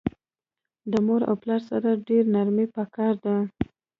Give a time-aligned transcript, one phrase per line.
[0.91, 3.35] د مور او پلار سره ډیره نرمی پکار ده